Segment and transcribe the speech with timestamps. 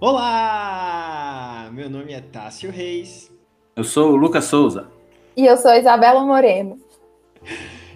[0.00, 1.70] Olá!
[1.72, 3.30] Meu nome é Tássio Reis.
[3.76, 4.88] Eu sou o Lucas Souza.
[5.36, 6.78] E eu sou a Isabela Moreno.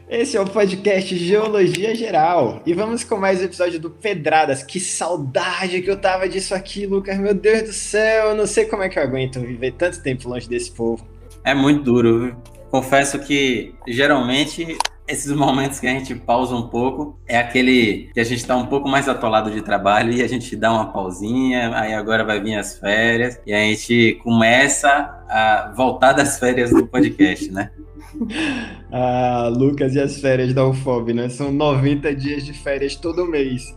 [0.08, 2.62] Esse é o podcast Geologia Geral.
[2.64, 4.62] E vamos com mais um episódio do Pedradas.
[4.62, 7.18] Que saudade que eu tava disso aqui, Lucas.
[7.18, 10.28] Meu Deus do céu, eu não sei como é que eu aguento viver tanto tempo
[10.28, 11.04] longe desse povo.
[11.42, 12.36] É muito duro, viu?
[12.70, 18.24] Confesso que geralmente esses momentos que a gente pausa um pouco é aquele que a
[18.24, 21.94] gente está um pouco mais atolado de trabalho e a gente dá uma pausinha, aí
[21.94, 24.88] agora vai vir as férias e a gente começa
[25.28, 27.70] a voltar das férias do podcast, né?
[28.90, 31.28] Ah, Lucas e as férias da UFOB, né?
[31.28, 33.74] São 90 dias de férias todo mês.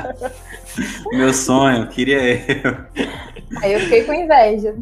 [1.12, 2.76] Meu sonho, queria eu.
[3.62, 4.74] Aí eu fiquei com inveja.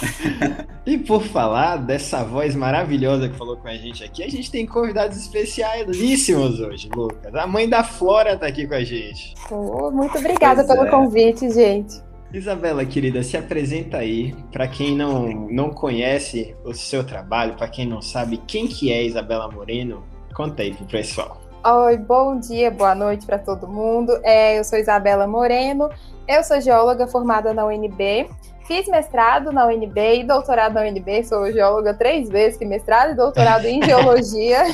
[0.86, 4.66] e por falar dessa voz maravilhosa que falou com a gente aqui, a gente tem
[4.66, 7.34] convidados especialíssimos hoje, Lucas.
[7.34, 9.34] A mãe da Flora tá aqui com a gente.
[9.50, 10.90] Oh, muito obrigada pois pelo é.
[10.90, 12.02] convite, gente.
[12.32, 17.86] Isabela, querida, se apresenta aí para quem não, não conhece o seu trabalho, para quem
[17.86, 20.02] não sabe quem que é Isabela Moreno,
[20.34, 21.38] conta aí pro pessoal.
[21.64, 24.18] Oi, bom dia, boa noite para todo mundo.
[24.24, 25.90] É, eu sou Isabela Moreno,
[26.26, 28.28] eu sou geóloga formada na UNB,
[28.64, 33.14] fiz mestrado na UNB e doutorado na UNB, sou geóloga três vezes, que mestrado e
[33.14, 34.64] doutorado em geologia.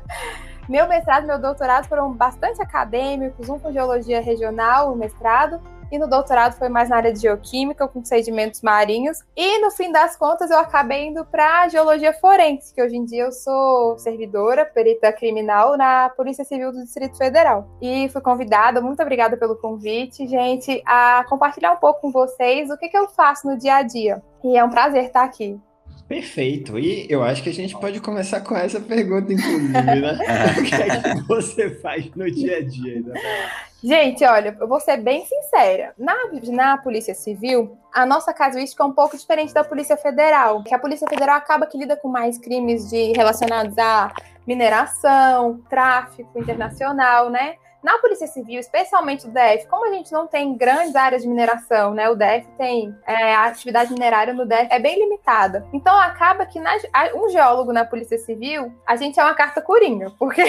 [0.68, 5.98] meu mestrado e meu doutorado foram bastante acadêmicos, um com geologia regional, o mestrado, e
[5.98, 9.18] no doutorado foi mais na área de geoquímica, com sedimentos marinhos.
[9.36, 13.24] E no fim das contas, eu acabei indo para geologia forense, que hoje em dia
[13.24, 17.68] eu sou servidora, perita criminal na Polícia Civil do Distrito Federal.
[17.80, 22.76] E fui convidada, muito obrigada pelo convite, gente, a compartilhar um pouco com vocês o
[22.76, 24.22] que, que eu faço no dia a dia.
[24.42, 25.58] E é um prazer estar aqui.
[26.08, 26.78] Perfeito.
[26.78, 30.18] E eu acho que a gente pode começar com essa pergunta, inclusive, né?
[30.58, 33.24] o que é que você faz no dia a dia, Isabela?
[33.82, 35.94] Gente, olha, eu vou ser bem sincera.
[35.98, 36.14] Na,
[36.46, 40.78] na Polícia Civil, a nossa casuística é um pouco diferente da Polícia Federal, que a
[40.78, 44.10] Polícia Federal acaba que lida com mais crimes de, relacionados à
[44.46, 47.56] mineração, tráfico internacional, né?
[47.84, 51.92] Na Polícia Civil, especialmente o DF, como a gente não tem grandes áreas de mineração,
[51.92, 52.08] né?
[52.08, 55.66] O DF tem é, a atividade minerária no DF é bem limitada.
[55.70, 56.72] Então acaba que na,
[57.14, 60.42] um geólogo na Polícia Civil, a gente é uma carta coringa, porque,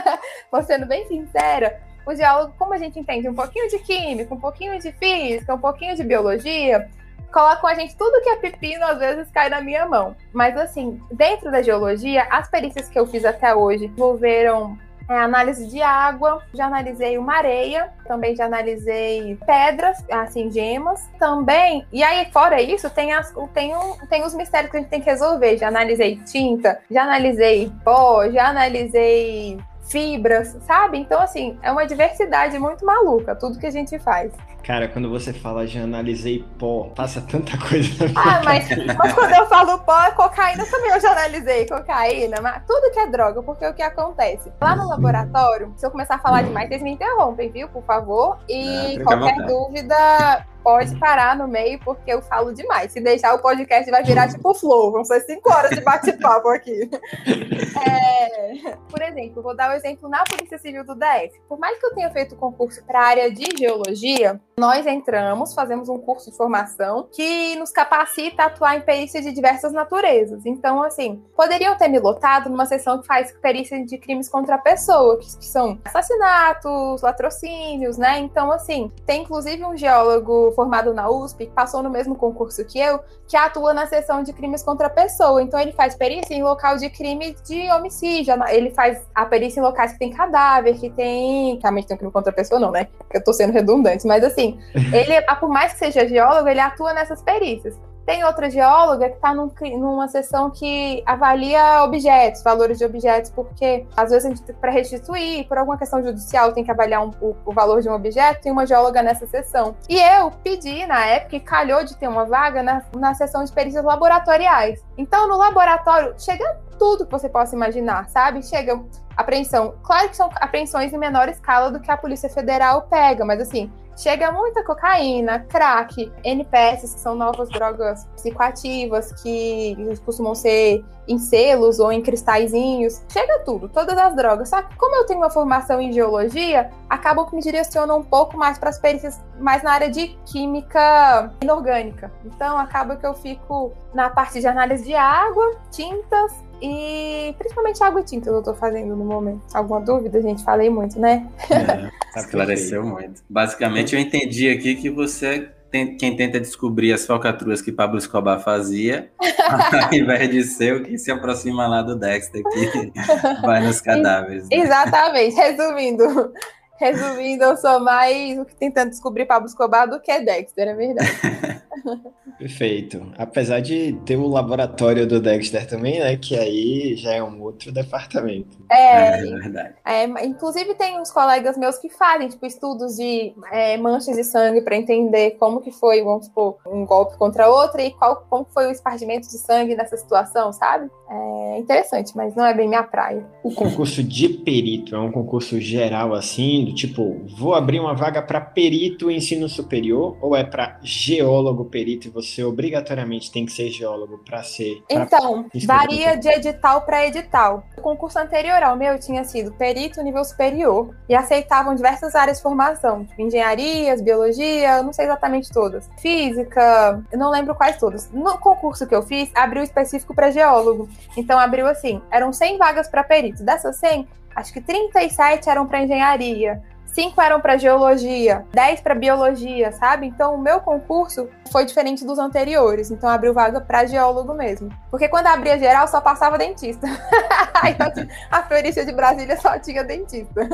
[0.66, 4.78] sendo bem sincera, o geólogo, como a gente entende um pouquinho de química, um pouquinho
[4.78, 6.88] de física, um pouquinho de biologia,
[7.30, 10.16] colocam a gente tudo que é pepino, às vezes cai na minha mão.
[10.32, 14.78] Mas assim, dentro da geologia, as perícias que eu fiz até hoje envolveram
[15.10, 21.84] é, análise de água, já analisei uma areia, também já analisei pedras, assim, gemas, também.
[21.92, 25.00] E aí, fora isso, tem, as, tem, um, tem os mistérios que a gente tem
[25.00, 25.56] que resolver.
[25.56, 29.58] Já analisei tinta, já analisei pó, já analisei
[29.90, 30.98] fibras, sabe?
[30.98, 34.32] Então, assim, é uma diversidade muito maluca, tudo que a gente faz.
[34.62, 39.12] Cara, quando você fala já analisei pó, passa tanta coisa na minha Ah, mas, mas
[39.12, 43.06] quando eu falo pó, é cocaína também eu já analisei cocaína, mas tudo que é
[43.06, 44.52] droga, porque o que acontece?
[44.60, 47.68] Lá no laboratório, se eu começar a falar demais, vocês me interrompem, viu?
[47.68, 48.38] Por favor.
[48.48, 52.92] E ah, qualquer dúvida, pode parar no meio, porque eu falo demais.
[52.92, 54.92] Se deixar, o podcast vai virar tipo flow.
[54.92, 56.90] Vão ser cinco horas de bate-papo aqui.
[57.80, 61.40] É, por exemplo, vou dar o um exemplo na Polícia Civil do DF.
[61.48, 65.88] Por mais que eu tenha feito concurso para a área de geologia, nós entramos, fazemos
[65.88, 70.44] um curso de formação que nos capacita a atuar em perícias de diversas naturezas.
[70.44, 74.58] Então, assim, poderiam ter me lotado numa sessão que faz perícia de crimes contra a
[74.58, 78.18] pessoa, que, que são assassinatos, latrocínios, né?
[78.18, 82.78] Então, assim, tem inclusive um geólogo formado na USP, que passou no mesmo concurso que
[82.78, 85.42] eu, que atua na seção de crimes contra a pessoa.
[85.42, 88.34] Então ele faz perícia em local de crime de homicídio.
[88.48, 91.58] Ele faz a perícia em locais que tem cadáver, que tem.
[91.60, 92.88] Realmente tem um crime contra a pessoa, não, né?
[93.12, 94.58] Eu tô sendo redundante, mas assim,
[94.92, 97.78] ele, por mais que seja geólogo, ele atua nessas perícias.
[98.10, 103.86] Tem outra geóloga que está num, numa sessão que avalia objetos, valores de objetos, porque
[103.96, 107.36] às vezes a gente para restituir, por alguma questão judicial, tem que avaliar um, o,
[107.46, 109.76] o, valor de um objeto, tem uma geóloga nessa sessão.
[109.88, 113.52] E eu pedi na época, e calhou de ter uma vaga na, na sessão de
[113.52, 114.84] perícias laboratoriais.
[114.98, 118.42] Então, no laboratório, chega tudo que você possa imaginar, sabe?
[118.42, 118.82] Chega
[119.16, 119.74] apreensão.
[119.84, 123.70] Claro que são apreensões em menor escala do que a Polícia Federal pega, mas assim,
[123.96, 131.80] chega muita cocaína, crack, NPS, que são novas drogas psicoativas que costumam ser em selos
[131.80, 133.02] ou em cristalzinhos.
[133.08, 134.48] Chega tudo, todas as drogas.
[134.48, 138.36] Só que como eu tenho uma formação em geologia, acabam que me direcionam um pouco
[138.36, 142.12] mais para as perícias mais na área de química inorgânica.
[142.24, 148.00] Então acaba que eu fico na parte de análise de água, tintas e principalmente água
[148.00, 149.42] e tinta que eu tô fazendo no momento.
[149.54, 150.44] Alguma dúvida, gente?
[150.44, 151.26] Falei muito, né?
[151.50, 153.22] É, esclareceu muito.
[153.28, 158.40] Basicamente, eu entendi aqui que você tem, quem tenta descobrir as falcatruas que Pablo Escobar
[158.40, 159.10] fazia,
[159.48, 162.92] ao invés de ser o que se aproxima lá do Dexter, que
[163.46, 164.48] vai nos cadáveres.
[164.48, 164.56] Né?
[164.56, 165.36] Exatamente.
[165.36, 166.32] Resumindo,
[166.80, 171.10] Resumindo, eu sou mais o que tentando descobrir Pablo Escobar do que Dexter, é verdade.
[172.40, 173.12] Perfeito.
[173.18, 176.16] Apesar de ter o laboratório do Dexter também, né?
[176.16, 178.56] Que aí já é um outro departamento.
[178.70, 179.74] É, é verdade.
[179.84, 184.62] É, inclusive tem uns colegas meus que fazem, tipo, estudos de é, manchas de sangue
[184.62, 188.68] para entender como que foi, vamos supor, um golpe contra outro e qual, como foi
[188.68, 190.90] o espargimento de sangue nessa situação, sabe?
[191.10, 193.26] É interessante, mas não é bem minha praia.
[193.42, 198.22] O concurso de perito é um concurso geral assim, do tipo, vou abrir uma vaga
[198.22, 203.68] para perito ensino superior ou é para geólogo perito e você obrigatoriamente tem que ser
[203.70, 204.82] geólogo para ser.
[204.88, 207.64] Pra então, varia de edital para edital.
[207.76, 212.42] O concurso anterior ao meu tinha sido perito nível superior e aceitavam diversas áreas de
[212.42, 215.90] formação, tipo engenharias, biologia, não sei exatamente todas.
[215.98, 218.10] Física, não lembro quais todas.
[218.12, 220.88] No concurso que eu fiz, abriu específico para geólogo.
[221.16, 223.42] Então abriu assim, eram 100 vagas para perito.
[223.42, 229.72] Dessas 100, acho que 37 eram para engenharia, cinco eram para geologia, 10 para biologia,
[229.72, 230.06] sabe?
[230.06, 234.70] Então o meu concurso foi diferente dos anteriores, então abriu vaga para geólogo mesmo.
[234.90, 236.86] Porque quando abria geral só passava dentista.
[238.30, 240.48] a perícia de Brasília só tinha dentista.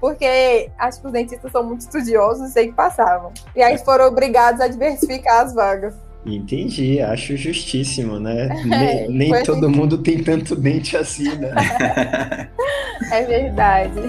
[0.00, 3.32] Porque acho que os dentistas são muito estudiosos e sei que passavam.
[3.54, 5.94] E aí foram obrigados a diversificar as vagas.
[6.26, 8.48] Entendi, acho justíssimo, né?
[8.66, 9.76] nem, nem todo assim.
[9.76, 11.52] mundo tem tanto dente assim, né?
[13.12, 14.00] é verdade.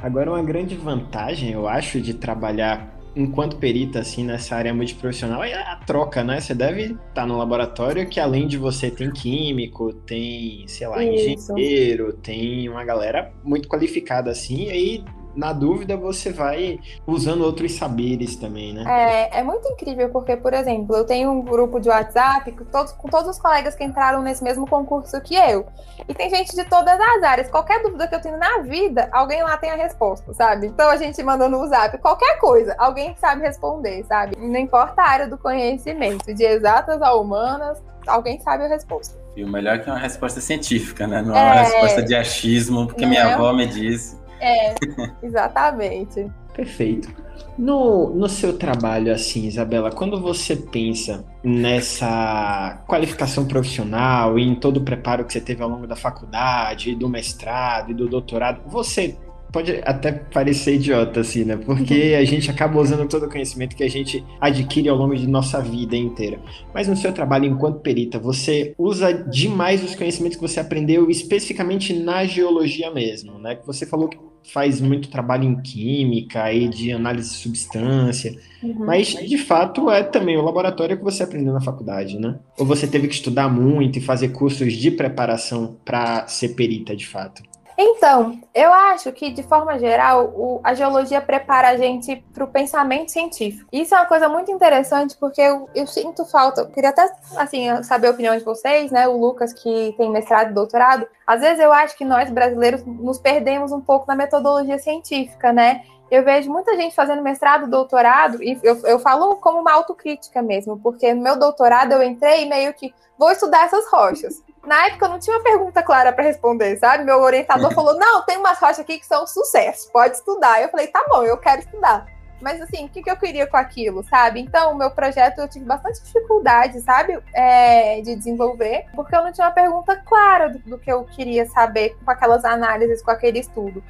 [0.00, 5.54] Agora, uma grande vantagem, eu acho, de trabalhar enquanto perita, assim, nessa área multiprofissional é
[5.54, 6.40] a troca, né?
[6.40, 11.02] Você deve estar tá no laboratório que, além de você, tem químico, tem, sei lá,
[11.02, 11.52] Isso.
[11.52, 17.74] engenheiro, tem uma galera muito qualificada, assim, e aí na dúvida, você vai usando outros
[17.74, 18.84] saberes também, né?
[18.86, 22.92] É, é muito incrível, porque, por exemplo, eu tenho um grupo de WhatsApp com todos,
[22.92, 25.66] com todos os colegas que entraram nesse mesmo concurso que eu.
[26.08, 27.48] E tem gente de todas as áreas.
[27.48, 30.66] Qualquer dúvida que eu tenho na vida, alguém lá tem a resposta, sabe?
[30.66, 34.36] Então a gente manda no WhatsApp qualquer coisa, alguém sabe responder, sabe?
[34.38, 39.16] Não importa a área do conhecimento, de exatas a humanas, alguém sabe a resposta.
[39.36, 41.22] E o melhor é que é uma resposta científica, né?
[41.22, 43.32] Não é, uma resposta de achismo, porque minha é...
[43.34, 44.17] avó me disse.
[44.40, 44.74] É,
[45.22, 46.30] exatamente.
[46.54, 47.08] Perfeito.
[47.56, 54.76] No, no seu trabalho, assim, Isabela, quando você pensa nessa qualificação profissional e em todo
[54.78, 59.16] o preparo que você teve ao longo da faculdade, do mestrado e do doutorado, você
[59.52, 61.56] pode até parecer idiota, assim, né?
[61.56, 65.26] Porque a gente acaba usando todo o conhecimento que a gente adquire ao longo de
[65.26, 66.38] nossa vida inteira.
[66.72, 71.92] Mas no seu trabalho enquanto perita, você usa demais os conhecimentos que você aprendeu especificamente
[71.92, 73.58] na geologia mesmo, né?
[73.66, 74.18] Você falou que
[74.52, 78.86] faz muito trabalho em química e de análise de substância, uhum.
[78.86, 82.38] mas de fato é também o laboratório que você aprendeu na faculdade, né?
[82.58, 87.06] Ou você teve que estudar muito e fazer cursos de preparação para ser perita de
[87.06, 87.42] fato?
[87.80, 92.48] Então, eu acho que, de forma geral, o, a geologia prepara a gente para o
[92.48, 93.68] pensamento científico.
[93.72, 96.62] Isso é uma coisa muito interessante, porque eu, eu, sinto falta.
[96.62, 99.06] Eu queria até assim, saber a opinião de vocês, né?
[99.06, 101.06] O Lucas, que tem mestrado e doutorado.
[101.24, 105.82] Às vezes eu acho que nós, brasileiros, nos perdemos um pouco na metodologia científica, né?
[106.10, 110.80] Eu vejo muita gente fazendo mestrado, doutorado, e eu, eu falo como uma autocrítica mesmo,
[110.80, 114.42] porque no meu doutorado eu entrei meio que vou estudar essas rochas.
[114.66, 117.04] Na época eu não tinha uma pergunta clara para responder, sabe?
[117.04, 120.62] Meu orientador falou: não, tem umas rochas aqui que são sucesso, pode estudar.
[120.62, 122.06] Eu falei: tá bom, eu quero estudar.
[122.40, 124.40] Mas assim, o que, que eu queria com aquilo, sabe?
[124.40, 127.18] Então, o meu projeto eu tive bastante dificuldade, sabe?
[127.34, 131.46] É, de desenvolver, porque eu não tinha uma pergunta clara do, do, que eu queria
[131.46, 133.82] saber com aquelas análises, com aquele estudo.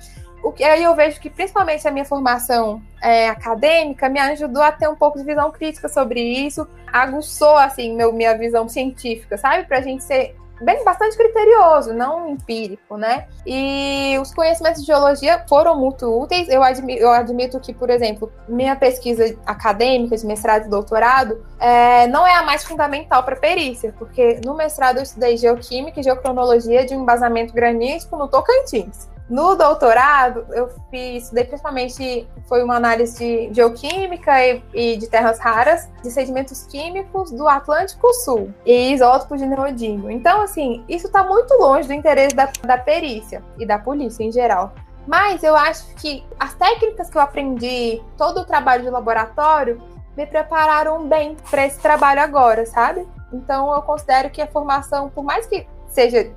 [0.42, 4.70] O que aí eu vejo que principalmente a minha formação é, acadêmica me ajudou a
[4.70, 9.64] ter um pouco de visão crítica sobre isso, aguçou assim meu, minha visão científica, sabe?
[9.64, 13.26] Pra gente ser bem bastante criterioso, não empírico, né?
[13.46, 16.48] E os conhecimentos de geologia foram muito úteis.
[16.48, 22.06] Eu admito, eu admito que, por exemplo, minha pesquisa acadêmica de mestrado e doutorado é,
[22.06, 26.84] não é a mais fundamental para perícia, porque no mestrado eu estudei geoquímica e geocronologia
[26.84, 29.08] de um embasamento granítico no Tocantins.
[29.28, 35.38] No doutorado, eu fiz, estudei principalmente, foi uma análise de geoquímica e, e, de terras
[35.38, 40.10] raras, de sedimentos químicos do Atlântico Sul e isótopos de neodímio.
[40.10, 44.32] Então, assim, isso está muito longe do interesse da, da perícia e da polícia em
[44.32, 44.72] geral.
[45.06, 49.80] Mas eu acho que as técnicas que eu aprendi, todo o trabalho de laboratório,
[50.16, 53.06] me prepararam bem para esse trabalho agora, sabe?
[53.32, 56.32] Então eu considero que a formação, por mais que seja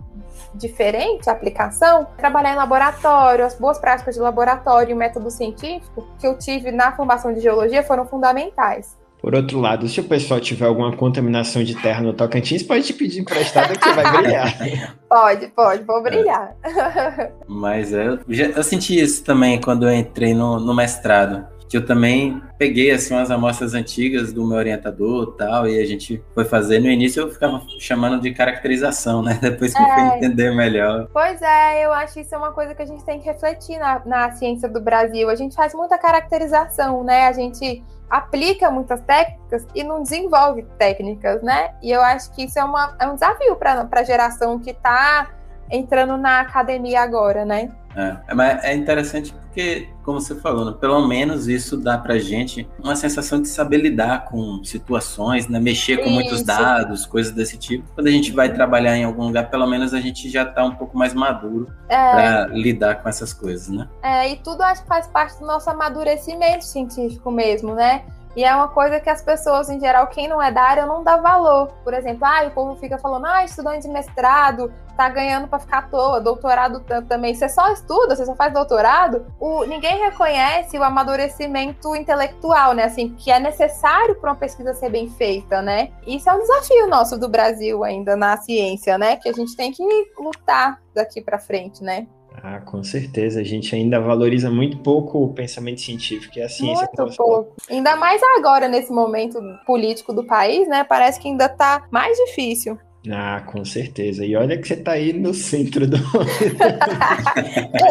[0.54, 6.08] diferente a aplicação, trabalhar em laboratório, as boas práticas de laboratório e o método científico
[6.20, 9.00] que eu tive na formação de geologia foram fundamentais.
[9.22, 12.94] Por outro lado, se o pessoal tiver alguma contaminação de terra no Tocantins, pode te
[12.94, 14.98] pedir emprestado que vai brilhar.
[15.08, 16.56] pode, pode, vou brilhar.
[16.64, 17.32] É.
[17.48, 22.44] Mas eu, eu senti isso também quando eu entrei no, no mestrado que eu também
[22.58, 26.88] peguei assim umas amostras antigas do meu orientador tal e a gente foi fazer no
[26.88, 29.40] início eu ficava chamando de caracterização né?
[29.42, 29.82] Depois que é.
[29.82, 30.18] eu fui é.
[30.18, 31.08] entender melhor.
[31.14, 33.80] Pois é eu acho que isso é uma coisa que a gente tem que refletir
[33.80, 35.30] na, na ciência do Brasil.
[35.30, 37.28] A gente faz muita caracterização né?
[37.28, 41.74] A gente aplica muitas técnicas e não desenvolve técnicas né?
[41.82, 45.32] E eu acho que isso é, uma, é um desafio para a geração que está
[45.72, 51.06] entrando na academia agora né é, mas é interessante porque, como você falou, né, pelo
[51.06, 55.60] menos isso dá pra gente uma sensação de saber lidar com situações, né?
[55.60, 56.14] Mexer com isso.
[56.14, 57.86] muitos dados, coisas desse tipo.
[57.94, 60.76] Quando a gente vai trabalhar em algum lugar, pelo menos a gente já tá um
[60.76, 62.12] pouco mais maduro é.
[62.12, 63.90] para lidar com essas coisas, né?
[64.02, 68.04] É, e tudo acho que faz parte do nosso amadurecimento científico mesmo, né?
[68.36, 71.04] E é uma coisa que as pessoas, em geral, quem não é da área, não
[71.04, 71.68] dá valor.
[71.84, 75.78] Por exemplo, ah, o povo fica falando, ah, estudante de mestrado tá ganhando para ficar
[75.80, 77.34] à toa, doutorado também.
[77.34, 79.26] Você só estuda, você só faz doutorado.
[79.40, 82.84] O, ninguém reconhece o amadurecimento intelectual, né?
[82.84, 85.92] Assim, que é necessário para uma pesquisa ser bem feita, né?
[86.06, 89.16] Isso é um desafio nosso do Brasil ainda na ciência, né?
[89.16, 89.84] Que a gente tem que
[90.20, 92.06] lutar daqui para frente, né?
[92.44, 93.42] Ah, com certeza.
[93.42, 96.88] A gente ainda valoriza muito pouco o pensamento científico e a ciência.
[96.98, 97.56] Muito pouco.
[97.70, 100.84] Ainda mais agora, nesse momento político do país, né?
[100.84, 102.78] Parece que ainda tá mais difícil.
[103.10, 104.24] Ah, com certeza.
[104.24, 105.98] E olha que você tá aí no centro do.
[105.98, 106.04] Eu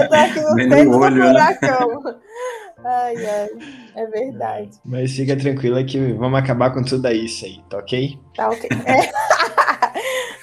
[0.09, 2.02] tô aqui no Bem centro olho, do furacão.
[2.02, 2.14] Né?
[2.84, 3.49] Ai, ai,
[3.94, 4.70] é verdade.
[4.84, 8.18] Mas fica tranquila que vamos acabar com tudo isso aí, tá ok?
[8.34, 8.68] Tá ok.
[8.87, 9.10] É.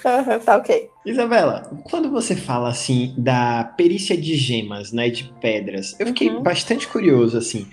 [0.39, 0.89] tá ok.
[1.05, 6.43] Isabela, quando você fala assim da perícia de gemas, né, de pedras, eu fiquei uhum.
[6.43, 7.67] bastante curioso assim.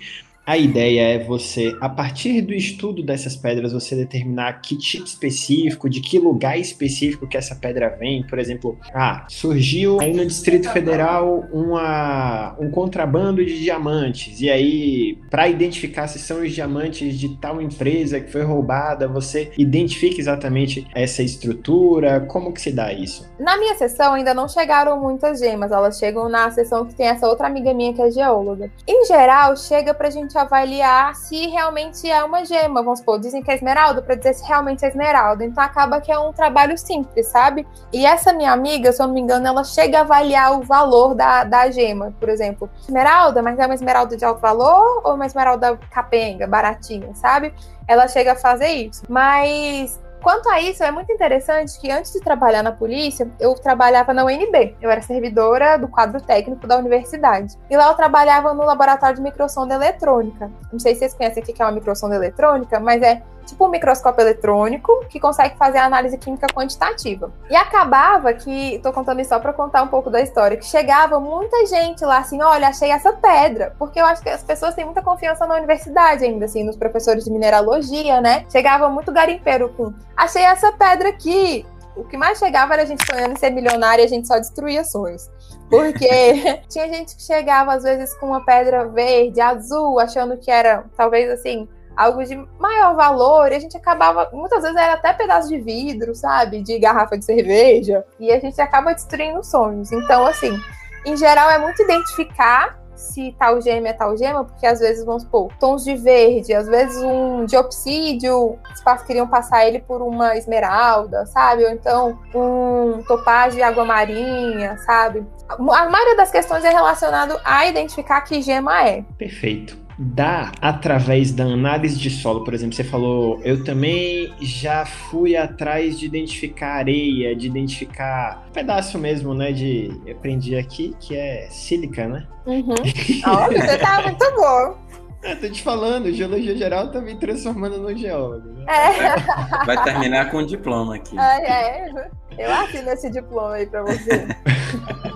[0.45, 5.89] A ideia é você, a partir do estudo dessas pedras, você determinar que tipo específico,
[5.89, 8.21] de que lugar específico que essa pedra vem.
[8.21, 14.39] Por exemplo, ah, surgiu aí no Distrito Federal uma, um contrabando de diamantes.
[14.39, 19.51] E aí, para identificar se são os diamantes de tal empresa que foi roubada, você
[19.57, 22.19] identifica exatamente essa estrutura.
[22.21, 23.27] Como que se dá isso?
[23.39, 25.71] Na minha sessão ainda não chegaram muitas gemas.
[25.71, 28.69] Elas chegam na sessão que tem essa outra amiga minha que é geóloga.
[28.87, 32.83] Em geral, chega pra gente gente avaliar se realmente é uma gema.
[32.83, 35.45] Vamos supor, dizem que é esmeralda para dizer se realmente é esmeralda.
[35.45, 37.65] Então acaba que é um trabalho simples, sabe?
[37.91, 41.15] E essa minha amiga, se eu não me engano, ela chega a avaliar o valor
[41.15, 42.13] da, da gema.
[42.19, 47.13] Por exemplo, esmeralda, mas é uma esmeralda de alto valor ou uma esmeralda capenga, baratinha,
[47.15, 47.53] sabe?
[47.87, 49.03] Ela chega a fazer isso.
[49.07, 54.11] Mas Quanto a isso, é muito interessante que antes de trabalhar na polícia, eu trabalhava
[54.11, 54.75] na UNB.
[54.81, 57.53] Eu era servidora do quadro técnico da universidade.
[57.69, 60.49] E lá eu trabalhava no laboratório de microsonda eletrônica.
[60.73, 63.69] Não sei se vocês conhecem o que é uma microsonda eletrônica, mas é tipo um
[63.69, 67.31] microscópio eletrônico que consegue fazer a análise química quantitativa.
[67.49, 71.19] E acabava que, tô contando isso só para contar um pouco da história, que chegava
[71.19, 74.85] muita gente lá assim, olha, achei essa pedra, porque eu acho que as pessoas têm
[74.85, 78.45] muita confiança na universidade ainda, assim, nos professores de mineralogia, né?
[78.51, 81.65] Chegava muito garimpeiro com, achei essa pedra aqui.
[81.95, 84.37] O que mais chegava era a gente sonhando em ser milionária e a gente só
[84.37, 85.29] destruía sonhos.
[85.69, 90.83] Porque tinha gente que chegava às vezes com uma pedra verde, azul, achando que era
[90.97, 95.47] talvez assim algo de maior valor, e a gente acabava, muitas vezes era até pedaço
[95.49, 96.61] de vidro, sabe?
[96.61, 99.91] De garrafa de cerveja, e a gente acaba destruindo sonhos.
[99.91, 100.59] Então, assim,
[101.05, 105.23] em geral é muito identificar se tal gema é tal gema, porque às vezes, vamos
[105.23, 111.25] supor, tons de verde, às vezes um diopsídio, os queriam passar ele por uma esmeralda,
[111.25, 111.65] sabe?
[111.65, 115.25] Ou então um topázio de água marinha, sabe?
[115.47, 119.03] A maioria das questões é relacionado a identificar que gema é.
[119.17, 125.35] Perfeito dá através da análise de solo, por exemplo, você falou, eu também já fui
[125.35, 131.15] atrás de identificar areia, de identificar um pedaço mesmo, né, de, eu aprendi aqui, que
[131.15, 132.27] é sílica, né?
[132.45, 132.75] Uhum.
[133.27, 134.85] Olha, você tá muito bom.
[135.23, 138.47] É, tô te falando, geologia geral tá me transformando no geólogo.
[138.47, 138.65] Né?
[138.67, 139.65] É.
[139.65, 141.17] Vai terminar com um diploma aqui.
[141.17, 142.09] É, é.
[142.37, 144.27] Eu assino esse diploma aí pra você.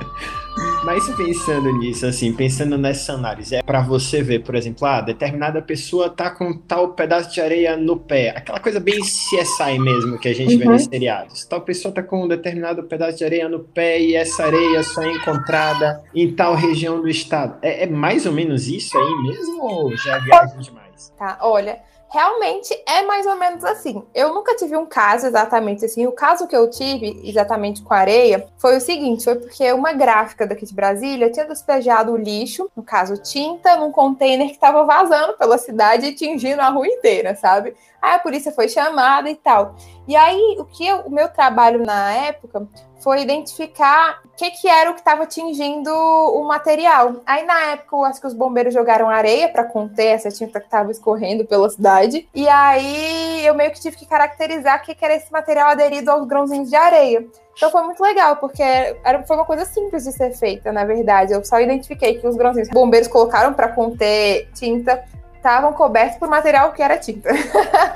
[0.90, 5.62] Mas pensando nisso, assim, pensando nessa análise, é para você ver, por exemplo, ah, determinada
[5.62, 10.28] pessoa tá com tal pedaço de areia no pé, aquela coisa bem CSI mesmo que
[10.28, 10.60] a gente uhum.
[10.60, 11.46] vê nos seriados.
[11.46, 15.04] Tal pessoa tá com um determinado pedaço de areia no pé e essa areia só
[15.04, 17.60] é encontrada em tal região do estado.
[17.62, 21.14] É, é mais ou menos isso aí mesmo ou já viaja demais?
[21.16, 21.78] Tá, olha,
[22.10, 24.04] realmente é mais ou menos assim.
[24.14, 26.08] Eu nunca tive um caso exatamente assim.
[26.08, 30.46] O caso que eu tive exatamente com areia foi o seguinte: foi porque uma gráfica
[30.46, 35.58] daqui de Brasília tinha despejado lixo, no caso tinta, num container que estava vazando pela
[35.58, 37.76] cidade e tingindo a rua inteira, sabe?
[38.02, 39.76] Aí a polícia foi chamada e tal.
[40.08, 42.68] E aí, o que eu, o meu trabalho na época
[43.02, 47.18] foi identificar o que, que era o que estava atingindo o material.
[47.26, 50.66] Aí, na época, eu acho que os bombeiros jogaram areia para conter essa tinta que
[50.66, 51.99] estava escorrendo pela cidade.
[52.34, 56.28] E aí, eu meio que tive que caracterizar o que, era esse material aderido aos
[56.28, 57.26] grãozinhos de areia.
[57.56, 61.34] Então foi muito legal, porque era, foi uma coisa simples de ser feita, na verdade.
[61.34, 65.04] Eu só identifiquei que os grãozinhos que os bombeiros colocaram para conter tinta
[65.36, 67.30] estavam cobertos por material que era tinta.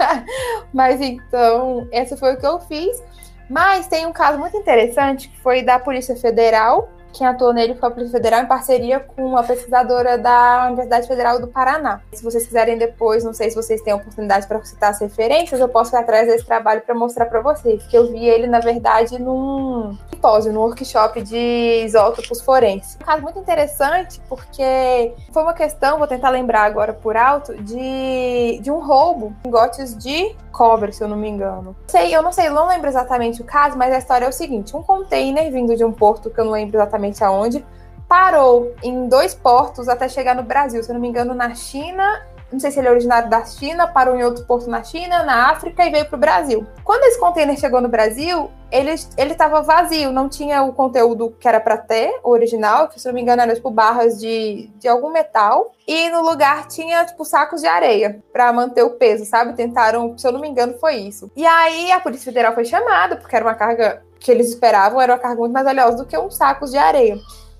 [0.73, 3.01] Mas então, esse foi o que eu fiz.
[3.49, 7.87] Mas tem um caso muito interessante que foi da Polícia Federal, quem atuou nele foi
[7.87, 12.01] a Polícia Federal em parceria com a pesquisadora da Universidade Federal do Paraná.
[12.11, 15.69] Se vocês quiserem depois, não sei se vocês têm oportunidade para citar as referências, eu
[15.69, 19.21] posso ir atrás desse trabalho para mostrar para vocês, que eu vi ele, na verdade,
[19.21, 22.97] num simpósio, num workshop de isótopos forenses.
[23.01, 28.59] Um caso muito interessante, porque foi uma questão, vou tentar lembrar agora por alto, de,
[28.59, 31.75] de um roubo em gotes de cobre, se eu não me engano.
[31.87, 34.77] Sei, eu não sei, não lembro exatamente o caso, mas a história é o seguinte:
[34.77, 37.65] um container vindo de um porto que eu não lembro exatamente aonde
[38.07, 42.21] parou em dois portos até chegar no Brasil, se eu não me engano, na China
[42.53, 45.49] não sei se ele é originário da China, parou em outro porto na China, na
[45.49, 46.67] África e veio para o Brasil.
[46.83, 51.59] Quando esse container chegou no Brasil, ele estava vazio, não tinha o conteúdo que era
[51.59, 55.11] para ter, o original, que se não me engano era tipo barras de, de algum
[55.11, 59.53] metal, e no lugar tinha tipo sacos de areia para manter o peso, sabe?
[59.53, 61.31] Tentaram, se eu não me engano, foi isso.
[61.35, 65.13] E aí a Polícia Federal foi chamada, porque era uma carga que eles esperavam, era
[65.13, 67.19] uma carga muito mais valiosa do que uns sacos de areia.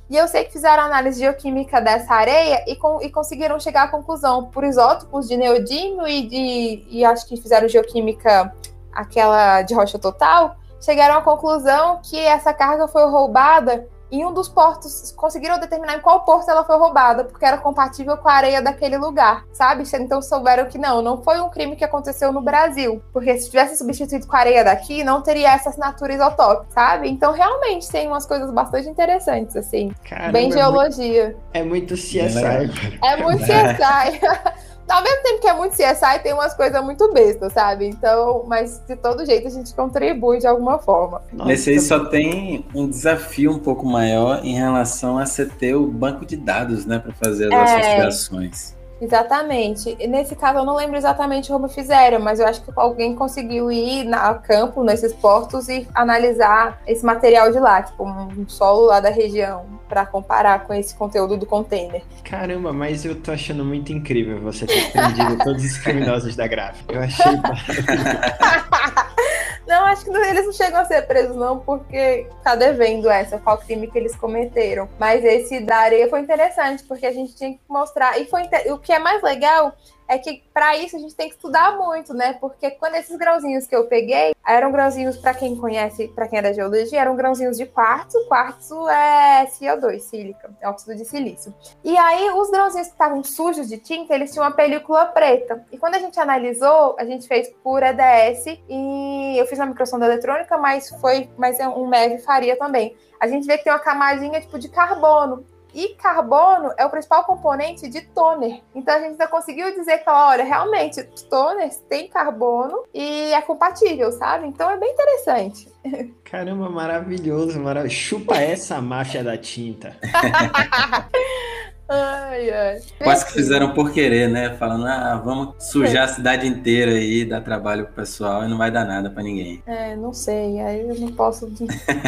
[0.10, 3.88] E eu sei que fizeram análise geoquímica dessa areia e, com, e conseguiram chegar à
[3.88, 6.86] conclusão, por isótopos de neodímio e de.
[6.90, 8.54] E acho que fizeram geoquímica
[8.94, 14.48] aquela de rocha total, chegaram à conclusão que essa carga foi roubada em um dos
[14.48, 18.62] portos, conseguiram determinar em qual porto ela foi roubada, porque era compatível com a areia
[18.62, 19.84] daquele lugar, sabe?
[19.94, 23.76] Então souberam que não, não foi um crime que aconteceu no Brasil, porque se tivesse
[23.76, 27.10] substituído com a areia daqui, não teria essa assinatura isotópica, sabe?
[27.10, 29.92] Então realmente tem umas coisas bastante interessantes, assim.
[30.08, 31.36] Caramba, bem geologia.
[31.52, 33.00] É muito, é muito CSI.
[33.02, 34.73] É muito CSI.
[34.88, 37.88] Ao mesmo tempo que é muito CSI, tem umas coisas muito bestas, sabe?
[37.88, 41.22] Então, mas de todo jeito a gente contribui de alguma forma.
[41.32, 45.76] Nossa, Nesse aí só tem um desafio um pouco maior em relação a você ter
[45.76, 47.80] o banco de dados, né, para fazer as é...
[47.80, 48.76] associações.
[49.04, 49.98] Exatamente.
[50.00, 53.70] E nesse caso, eu não lembro exatamente como fizeram, mas eu acho que alguém conseguiu
[53.70, 59.02] ir a campo nesses portos e analisar esse material de lá, tipo um solo lá
[59.02, 62.02] da região, para comparar com esse conteúdo do container.
[62.24, 66.94] Caramba, mas eu tô achando muito incrível você ter prendido todos os criminosos da gráfica.
[66.94, 67.34] Eu achei.
[69.68, 73.58] Não, acho que eles não chegam a ser presos, não, porque tá devendo essa, qual
[73.58, 74.90] crime que eles cometeram.
[75.00, 78.20] Mas esse da areia foi interessante, porque a gente tinha que mostrar.
[78.20, 79.74] E foi o que é mais legal
[80.08, 82.34] é que para isso a gente tem que estudar muito, né?
[82.34, 86.42] Porque quando esses grãozinhos que eu peguei eram grãozinhos, para quem conhece, para quem é
[86.42, 88.18] da geologia, eram grãozinhos de quartzo.
[88.28, 91.54] Quartzo é CO2, sílica, é óxido de silício.
[91.84, 95.66] E aí os grãozinhos que estavam sujos de tinta, eles tinham uma película preta.
[95.72, 100.06] E quando a gente analisou, a gente fez por EDS e eu fiz na microsonda
[100.06, 102.96] eletrônica, mas foi, mas é um MEV faria também.
[103.20, 105.46] A gente vê que tem uma camadinha tipo de carbono.
[105.74, 108.62] E carbono é o principal componente de toner.
[108.76, 114.12] Então a gente já conseguiu dizer que, olha, realmente, toners têm carbono e é compatível,
[114.12, 114.48] sabe?
[114.48, 115.68] Então é bem interessante.
[116.24, 117.96] Caramba, maravilhoso, maravilhoso.
[117.96, 119.98] Chupa essa máfia da tinta.
[121.94, 122.82] Ai, ai.
[123.04, 124.56] Quase que fizeram por querer, né?
[124.58, 128.72] Falando, ah, vamos sujar a cidade inteira aí, dar trabalho pro pessoal e não vai
[128.72, 129.62] dar nada para ninguém.
[129.68, 130.60] É, não sei.
[130.60, 131.52] Aí eu não posso.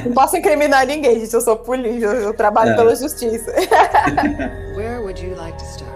[0.05, 1.33] não posso incriminar ninguém, gente.
[1.33, 2.75] Eu sou polícia, eu trabalho é.
[2.75, 3.53] pela justiça.
[4.75, 5.94] Where would you like to start?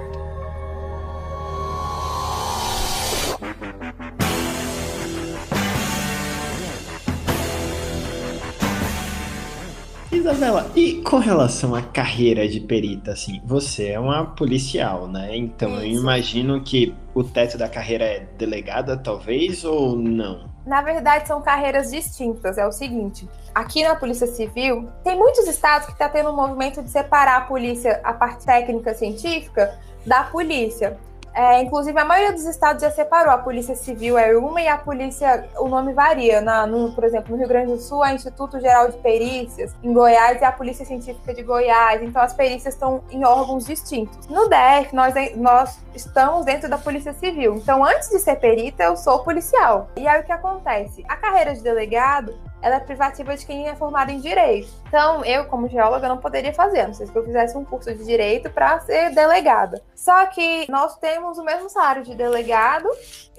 [10.19, 15.35] Isabela, e com relação à carreira de perita, assim, você é uma policial, né?
[15.35, 15.81] Então Isso.
[15.81, 20.49] eu imagino que o teto da carreira é delegada, talvez, ou não?
[20.65, 22.57] Na verdade, são carreiras distintas.
[22.57, 26.35] É o seguinte: aqui na Polícia Civil, tem muitos estados que estão tá tendo um
[26.35, 29.73] movimento de separar a polícia, a parte técnica científica,
[30.05, 30.97] da polícia.
[31.33, 33.31] É, inclusive, a maioria dos estados já separou.
[33.31, 36.41] A Polícia Civil é uma e a polícia, o nome varia.
[36.41, 39.75] Na, no, por exemplo, no Rio Grande do Sul, é Instituto Geral de Perícias.
[39.83, 42.01] Em Goiás, é a Polícia Científica de Goiás.
[42.01, 44.27] Então, as perícias estão em órgãos distintos.
[44.27, 47.55] No DF, nós, nós estamos dentro da Polícia Civil.
[47.55, 49.89] Então, antes de ser perita, eu sou policial.
[49.95, 51.03] E aí, o que acontece?
[51.07, 54.69] A carreira de delegado ela é privativa de quem é formado em direito.
[54.87, 58.03] Então, eu, como geóloga, não poderia fazer, não sei se eu fizesse um curso de
[58.03, 59.81] direito para ser delegada.
[59.95, 62.89] Só que nós temos o mesmo salário de delegado,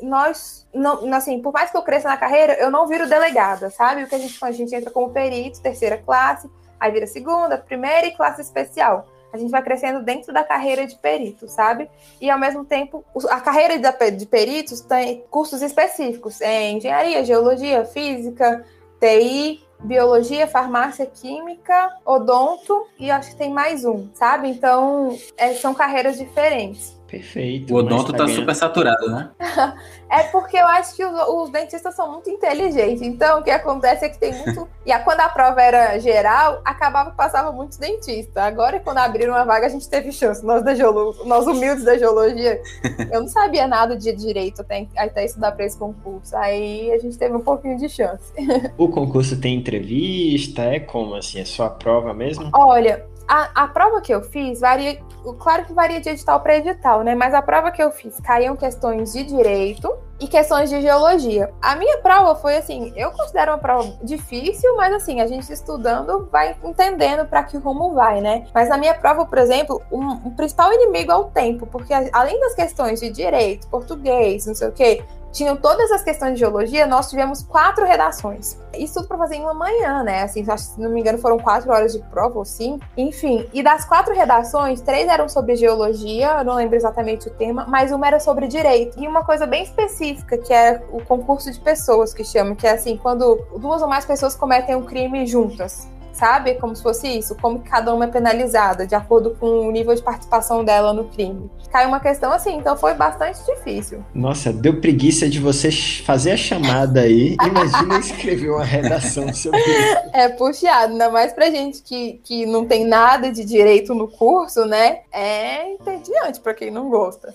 [0.03, 4.05] nós, não, assim, por mais que eu cresça na carreira, eu não viro delegada, sabe?
[4.05, 4.55] O que a gente faz?
[4.55, 9.07] A gente entra como perito, terceira classe, aí vira segunda, primeira e classe especial.
[9.33, 11.89] A gente vai crescendo dentro da carreira de perito, sabe?
[12.21, 13.79] E ao mesmo tempo, a carreira
[14.11, 18.65] de peritos tem cursos específicos em engenharia, geologia, física,
[19.01, 24.49] TI, biologia, farmácia, química, odonto e acho que tem mais um, sabe?
[24.49, 27.00] Então, é, são carreiras diferentes.
[27.11, 27.75] Perfeito.
[27.75, 29.31] O odonto tá, tá super saturado, né?
[30.09, 33.03] é porque eu acho que os, os, dentistas são muito inteligentes.
[33.03, 34.69] Então, o que acontece é que tem muito.
[34.87, 38.37] e a, quando a prova era geral, acabava que passava muitos dentistas.
[38.37, 40.47] Agora, quando abriram uma vaga, a gente teve chance.
[40.47, 41.17] Nós, da geolo...
[41.25, 42.63] Nós humildes da geologia,
[43.11, 46.37] eu não sabia nada de direito até, até estudar para esse concurso.
[46.37, 48.33] Aí a gente teve um pouquinho de chance.
[48.79, 50.63] o concurso tem entrevista?
[50.63, 51.41] É como assim?
[51.41, 52.51] É só a prova mesmo?
[52.55, 54.99] Olha, a, a prova que eu fiz varia,
[55.39, 57.15] claro que varia de edital para edital, né?
[57.15, 59.89] Mas a prova que eu fiz caíam questões de direito
[60.19, 61.55] e questões de geologia.
[61.63, 66.29] A minha prova foi assim, eu considero uma prova difícil, mas assim, a gente estudando
[66.31, 68.49] vai entendendo para que rumo vai, né?
[68.53, 72.41] Mas na minha prova, por exemplo, um, o principal inimigo é o tempo, porque além
[72.41, 76.87] das questões de direito, português, não sei o quê, tinham todas as questões de geologia,
[76.87, 78.59] nós tivemos quatro redações.
[78.77, 80.23] Isso tudo para fazer em uma manhã, né?
[80.23, 82.85] Assim, se não me engano, foram quatro horas de prova ou cinco.
[82.97, 87.93] Enfim, e das quatro redações, três eram sobre geologia, não lembro exatamente o tema, mas
[87.93, 88.99] uma era sobre direito.
[88.99, 92.73] E uma coisa bem específica, que é o concurso de pessoas, que chama, que é
[92.73, 95.89] assim, quando duas ou mais pessoas cometem um crime juntas
[96.21, 96.55] sabe?
[96.57, 100.03] Como se fosse isso, como cada uma é penalizada, de acordo com o nível de
[100.03, 101.51] participação dela no crime.
[101.73, 104.05] Cai uma questão assim, então foi bastante difícil.
[104.13, 107.37] Nossa, deu preguiça de você fazer a chamada aí.
[107.43, 110.11] Imagina escrever uma redação sobre isso.
[110.13, 114.67] É puxado, ainda mais pra gente que, que não tem nada de direito no curso,
[114.67, 115.01] né?
[115.13, 117.33] É entediante pra quem não gosta.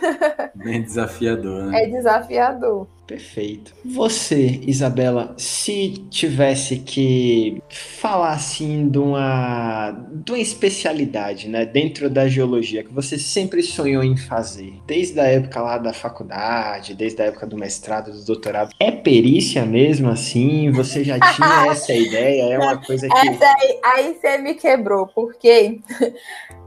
[0.54, 1.84] Bem desafiador, né?
[1.84, 2.86] É desafiador.
[3.10, 3.74] Perfeito.
[3.84, 12.28] Você, Isabela, se tivesse que falar assim de uma, de uma especialidade, né, dentro da
[12.28, 17.24] geologia que você sempre sonhou em fazer, desde a época lá da faculdade, desde a
[17.24, 20.70] época do mestrado, do doutorado, é perícia mesmo assim?
[20.70, 22.54] Você já tinha essa ideia?
[22.54, 25.80] É uma coisa que essa aí, aí você me quebrou, porque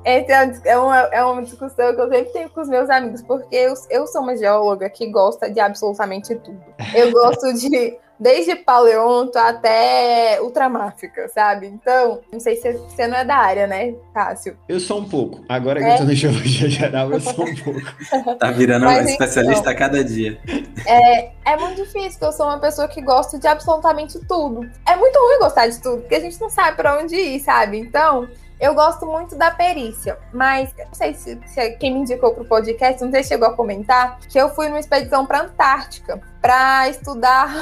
[0.03, 3.55] essa é uma, é uma discussão que eu sempre tenho com os meus amigos, porque
[3.55, 6.61] eu, eu sou uma geóloga que gosta de absolutamente tudo.
[6.93, 11.67] Eu gosto de desde paleonto até ultramáfica, sabe?
[11.67, 14.57] Então, não sei se você não é da área, né, Cássio?
[14.69, 15.43] Eu sou um pouco.
[15.49, 15.93] Agora que é?
[15.93, 17.81] eu tô no geologia geral, eu sou um pouco.
[18.39, 20.39] tá virando Mas, especialista então, a cada dia.
[20.85, 24.69] É, é muito difícil, porque eu sou uma pessoa que gosta de absolutamente tudo.
[24.87, 27.77] É muito ruim gostar de tudo, porque a gente não sabe para onde ir, sabe?
[27.77, 28.29] Então,
[28.63, 32.45] eu gosto muito da perícia, mas não sei se, se quem me indicou para o
[32.45, 36.87] podcast, não sei se chegou a comentar, que eu fui numa expedição para Antártica para
[36.87, 37.53] estudar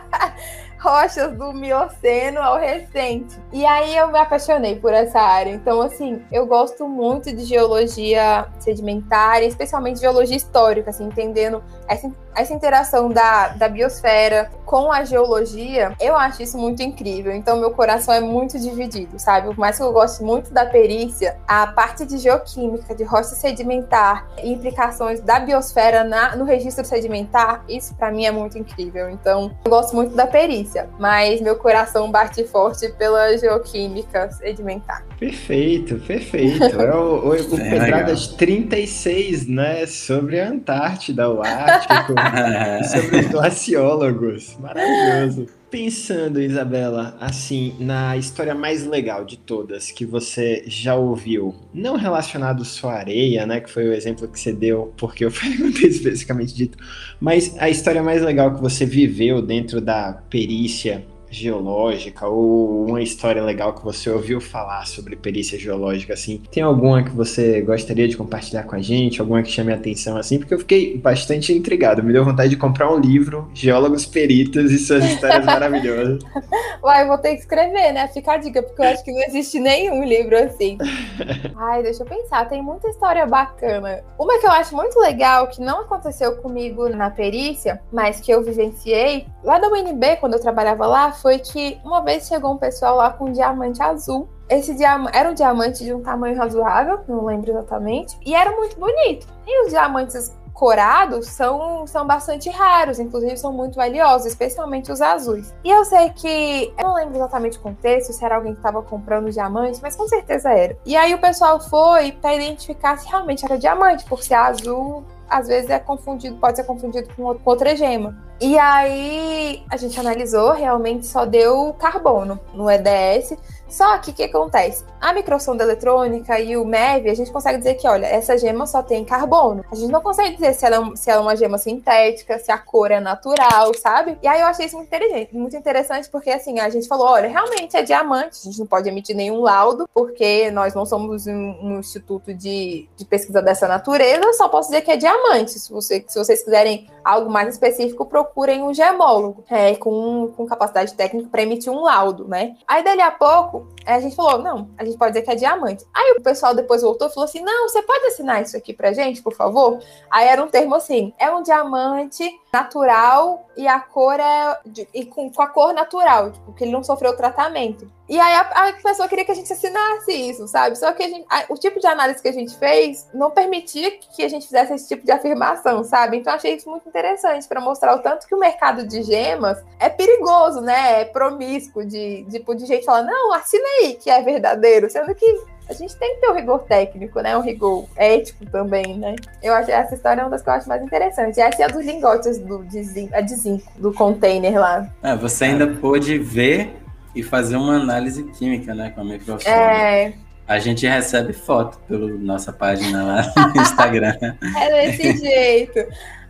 [0.80, 3.38] rochas do Mioceno ao recente.
[3.52, 5.50] E aí eu me apaixonei por essa área.
[5.50, 12.54] Então, assim, eu gosto muito de geologia sedimentar, especialmente geologia histórica, assim, entendendo essa, essa
[12.54, 17.32] interação da, da biosfera com a geologia, eu acho isso muito incrível.
[17.32, 19.48] Então, meu coração é muito dividido, sabe?
[19.48, 24.26] Por mais que eu goste muito da perícia, a parte de geoquímica, de rocha sedimentar,
[24.42, 29.10] implicações da biosfera na, no registro sedimentar, isso para mim é muito incrível.
[29.10, 35.04] Então, eu gosto muito da perícia, mas meu coração bate forte pela geoquímica sedimentar.
[35.18, 36.64] Perfeito, perfeito.
[36.64, 39.86] É o, o, o é Pedradas 36, né?
[39.86, 41.42] Sobre a Antártida, o
[41.88, 42.14] Ártico,
[42.88, 44.56] sobre os glaciólogos.
[44.60, 45.46] Maravilhoso.
[45.70, 52.62] Pensando, Isabela, assim, na história mais legal de todas que você já ouviu, não relacionado
[52.62, 56.54] só à areia, né, que foi o exemplo que você deu, porque eu perguntei especificamente
[56.54, 56.76] dito,
[57.18, 63.42] mas a história mais legal que você viveu dentro da perícia geológica ou uma história
[63.42, 66.42] legal que você ouviu falar sobre perícia geológica, assim?
[66.50, 69.20] Tem alguma que você gostaria de compartilhar com a gente?
[69.20, 70.38] Alguma que chame a atenção, assim?
[70.38, 72.02] Porque eu fiquei bastante intrigado.
[72.02, 76.22] Me deu vontade de comprar um livro, Geólogos Peritos e suas histórias maravilhosas.
[76.84, 78.08] Uai, vou ter que escrever, né?
[78.08, 80.76] Fica a dica, porque eu acho que não existe nenhum livro assim.
[81.56, 82.48] Ai, deixa eu pensar.
[82.48, 84.04] Tem muita história bacana.
[84.18, 88.42] Uma que eu acho muito legal, que não aconteceu comigo na perícia, mas que eu
[88.42, 92.96] vivenciei, lá da UNB, quando eu trabalhava lá, foi que uma vez chegou um pessoal
[92.96, 94.28] lá com um diamante azul.
[94.48, 98.78] Esse diamante era um diamante de um tamanho razoável, não lembro exatamente, e era muito
[98.78, 99.26] bonito.
[99.46, 105.54] E os diamantes corados são, são bastante raros, inclusive são muito valiosos, especialmente os azuis.
[105.64, 108.82] E eu sei que, eu não lembro exatamente o contexto, se era alguém que estava
[108.82, 110.76] comprando diamante, mas com certeza era.
[110.84, 115.48] E aí o pessoal foi para identificar se realmente era diamante, por ser azul às
[115.48, 118.14] vezes é confundido, pode ser confundido com outra gema.
[118.42, 123.36] E aí a gente analisou, realmente só deu carbono no EDS.
[123.72, 124.84] Só que o que acontece?
[125.00, 128.82] A microsonda eletrônica e o MEV, a gente consegue dizer que, olha, essa gema só
[128.82, 129.64] tem carbono.
[129.72, 132.52] A gente não consegue dizer se ela, é se ela é uma gema sintética, se
[132.52, 134.18] a cor é natural, sabe?
[134.22, 137.30] E aí eu achei isso muito interessante, muito interessante porque, assim, a gente falou, olha,
[137.30, 141.32] realmente é diamante, a gente não pode emitir nenhum laudo, porque nós não somos um,
[141.32, 145.52] um instituto de, de pesquisa dessa natureza, só posso dizer que é diamante.
[145.52, 150.94] Se, você, se vocês quiserem algo mais específico, procurem um gemólogo é, com, com capacidade
[150.94, 152.56] técnica para emitir um laudo, né?
[152.66, 155.84] Aí, dali a pouco, a gente falou, não, a gente pode dizer que é diamante.
[155.92, 158.92] Aí o pessoal depois voltou e falou assim: não, você pode assinar isso aqui pra
[158.92, 159.78] gente, por favor?
[160.10, 164.58] Aí era um termo assim: é um diamante natural e a cor é.
[164.66, 167.90] De, e com, com, a cor natural, tipo, que ele não sofreu tratamento.
[168.06, 170.76] E aí a, a, pessoa queria que a gente assinasse isso, sabe?
[170.76, 174.22] Só que gente, a, o tipo de análise que a gente fez não permitia que
[174.22, 176.18] a gente fizesse esse tipo de afirmação, sabe?
[176.18, 179.88] Então achei isso muito interessante para mostrar o tanto que o mercado de gemas é
[179.88, 181.00] perigoso, né?
[181.00, 185.51] É promíscuo de, de, de gente falar, não, assina aí que é verdadeiro, sendo que
[185.68, 187.36] a gente tem que ter o um rigor técnico, né?
[187.36, 189.16] Um rigor ético também, né?
[189.42, 191.38] Eu acho essa história é uma das que eu acho mais interessantes.
[191.38, 194.88] Essa é a dos lingotes do, de, zinco, a de zinco, do container lá.
[195.02, 196.76] É, você ainda pôde ver
[197.14, 198.90] e fazer uma análise química, né?
[198.90, 199.48] Com a microscópio.
[199.48, 200.12] É.
[200.46, 204.16] A gente recebe foto pela nossa página lá no Instagram.
[204.20, 205.78] é desse jeito.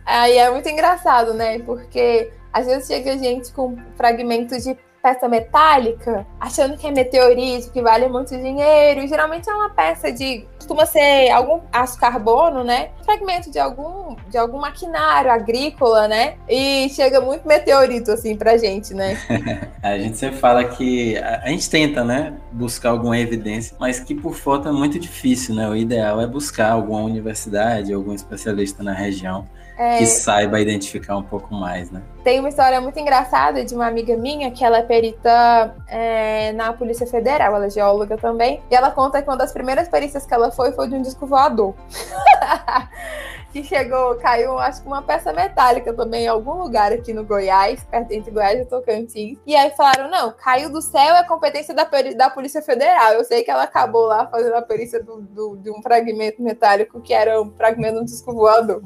[0.05, 1.59] Aí é muito engraçado, né?
[1.59, 7.81] Porque às vezes chega gente com fragmentos de peça metálica, achando que é meteorito, que
[7.81, 9.05] vale muito dinheiro.
[9.05, 10.45] Geralmente é uma peça de.
[10.55, 12.91] costuma ser algum aço carbono, né?
[13.03, 16.35] Fragmento de algum, de algum maquinário agrícola, né?
[16.47, 19.17] E chega muito meteorito, assim, pra gente, né?
[19.83, 21.17] a gente sempre fala que.
[21.17, 22.37] A, a gente tenta, né?
[22.53, 25.67] Buscar alguma evidência, mas que por foto é muito difícil, né?
[25.67, 29.45] O ideal é buscar alguma universidade, algum especialista na região
[29.77, 29.97] é...
[29.97, 32.01] que saiba identificar um pouco mais, né?
[32.23, 36.73] Tem uma história muito engraçada de uma amiga minha que ela é perita é, na
[36.73, 40.33] Polícia Federal, ela é geóloga também, e ela conta que uma das primeiras perícias que
[40.33, 41.73] ela foi foi de um disco voador.
[43.53, 47.83] que chegou, caiu, acho que uma peça metálica também em algum lugar aqui no Goiás,
[47.83, 49.37] perto entre Goiás e Tocantins.
[49.45, 51.87] E aí falaram: não, caiu do céu é competência da,
[52.17, 53.13] da Polícia Federal.
[53.13, 56.99] Eu sei que ela acabou lá fazendo a perícia do, do, de um fragmento metálico
[56.99, 58.81] que era um fragmento de um disco voador.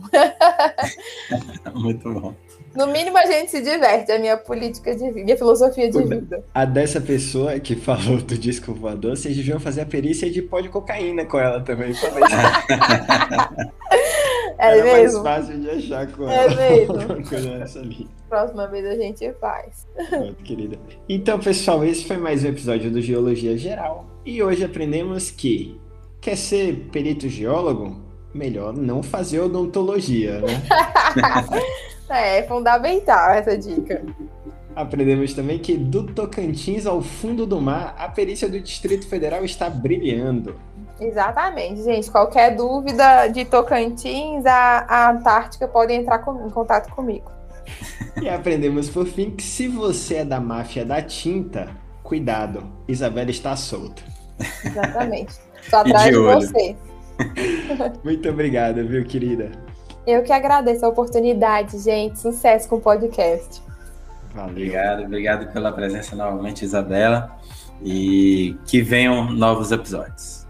[1.74, 2.36] Muito bom.
[2.76, 6.44] No mínimo a gente se diverte, a minha política de vida, minha filosofia de vida.
[6.54, 10.60] A dessa pessoa que falou do disco voador, vocês deviam fazer a perícia de pó
[10.60, 11.94] de cocaína com ela também.
[14.58, 15.24] é Era mesmo?
[15.24, 16.48] mais fácil de achar com é.
[16.56, 16.96] Mesmo.
[18.28, 19.88] Próxima vez a gente faz.
[20.12, 20.78] Muito querida.
[21.08, 24.06] Então, pessoal, esse foi mais um episódio do Geologia Geral.
[24.26, 25.80] E hoje aprendemos que
[26.20, 28.02] quer ser perito geólogo?
[28.34, 30.64] Melhor não fazer odontologia, né?
[32.10, 34.04] É, é fundamental essa dica.
[34.76, 39.70] Aprendemos também que do Tocantins ao fundo do mar, a perícia do Distrito Federal está
[39.70, 40.56] brilhando.
[41.00, 42.10] Exatamente, gente.
[42.10, 47.32] Qualquer dúvida de Tocantins, a, a Antártica pode entrar com, em contato comigo.
[48.22, 51.70] E aprendemos por fim que se você é da máfia da tinta,
[52.02, 54.02] cuidado, Isabela está solta.
[54.66, 55.36] Exatamente.
[55.62, 56.76] Estou atrás de, de você.
[58.04, 59.52] Muito obrigada, viu, querida?
[60.06, 62.20] Eu que agradeço a oportunidade, gente.
[62.20, 63.62] Sucesso com o podcast.
[64.34, 64.52] Valeu.
[64.52, 67.36] Obrigado, obrigado pela presença novamente, Isabela.
[67.84, 70.47] E que venham novos episódios.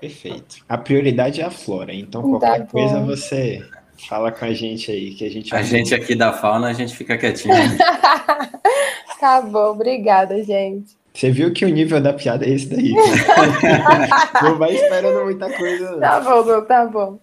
[0.00, 0.56] Perfeito.
[0.68, 3.62] A prioridade é a flora, então qualquer tá coisa você
[4.08, 5.54] Fala com a gente aí, que a gente.
[5.54, 7.54] A gente aqui da fauna, a gente fica quietinho.
[9.18, 10.96] tá bom, obrigada, gente.
[11.14, 12.92] Você viu que o nível da piada é esse daí.
[14.42, 15.98] não vai esperando muita coisa.
[15.98, 17.18] Tá bom, tá bom.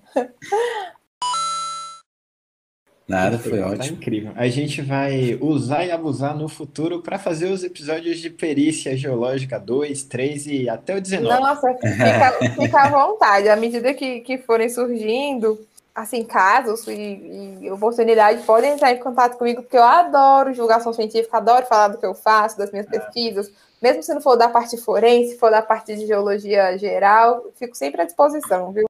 [3.07, 3.97] Nada, foi tá ótimo.
[3.97, 4.31] incrível.
[4.35, 9.59] A gente vai usar e abusar no futuro para fazer os episódios de perícia geológica
[9.59, 11.41] 2, 3 e até o 19.
[11.41, 13.49] Nossa, fica, fica à vontade.
[13.49, 15.59] À medida que, que forem surgindo,
[15.93, 21.37] assim, casos e, e oportunidades, podem entrar em contato comigo, porque eu adoro divulgação científica,
[21.37, 23.51] adoro falar do que eu faço, das minhas pesquisas.
[23.81, 28.01] Mesmo se não for da parte forense, for da parte de geologia geral, fico sempre
[28.01, 28.81] à disposição, viu?